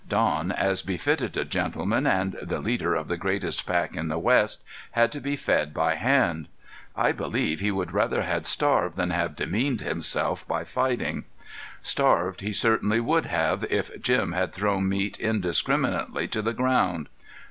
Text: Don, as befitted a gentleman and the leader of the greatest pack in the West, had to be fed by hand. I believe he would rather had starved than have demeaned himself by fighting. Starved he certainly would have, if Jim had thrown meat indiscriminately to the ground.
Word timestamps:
Don, 0.09 0.51
as 0.51 0.81
befitted 0.81 1.37
a 1.37 1.45
gentleman 1.45 2.07
and 2.07 2.35
the 2.41 2.57
leader 2.57 2.95
of 2.95 3.07
the 3.07 3.17
greatest 3.17 3.67
pack 3.67 3.95
in 3.95 4.07
the 4.07 4.17
West, 4.17 4.63
had 4.93 5.11
to 5.11 5.19
be 5.19 5.35
fed 5.35 5.75
by 5.75 5.93
hand. 5.93 6.47
I 6.95 7.11
believe 7.11 7.59
he 7.59 7.69
would 7.69 7.91
rather 7.91 8.23
had 8.23 8.47
starved 8.47 8.95
than 8.97 9.11
have 9.11 9.35
demeaned 9.35 9.81
himself 9.81 10.47
by 10.47 10.63
fighting. 10.63 11.25
Starved 11.83 12.41
he 12.41 12.51
certainly 12.51 12.99
would 12.99 13.27
have, 13.27 13.63
if 13.69 14.01
Jim 14.01 14.31
had 14.31 14.53
thrown 14.53 14.89
meat 14.89 15.19
indiscriminately 15.19 16.27
to 16.29 16.41
the 16.41 16.53
ground. 16.53 17.07